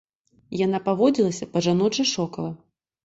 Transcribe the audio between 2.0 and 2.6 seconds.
шокава.